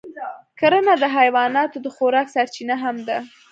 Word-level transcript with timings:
کرنه 0.59 0.93
د 0.99 1.03
حیواناتو 1.17 1.77
د 1.81 1.87
خوراک 1.95 2.27
سرچینه 2.35 2.75
هم 2.83 2.95
ده. 3.07 3.17